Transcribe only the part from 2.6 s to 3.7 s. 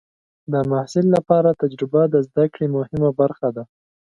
مهمه برخه ده.